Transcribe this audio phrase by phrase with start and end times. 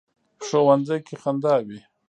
[0.45, 1.79] ښوونځی کې خندا وي